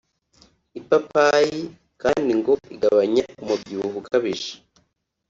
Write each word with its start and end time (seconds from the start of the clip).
ipapayi 0.79 1.61
kandi 2.01 2.29
ngo 2.39 2.53
igabanya 2.73 3.23
umubyibuho 3.41 3.95
ukabije 4.01 4.53